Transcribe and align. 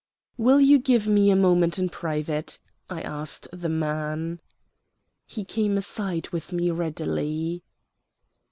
"Will 0.35 0.59
you 0.59 0.79
give 0.79 1.07
me 1.07 1.29
a 1.29 1.35
moment 1.35 1.77
in 1.77 1.87
private?" 1.87 2.57
I 2.89 3.01
asked 3.03 3.47
the 3.53 3.69
man. 3.69 4.41
He 5.27 5.43
came 5.45 5.77
aside 5.77 6.29
with 6.29 6.51
me 6.51 6.71
readily. 6.71 7.61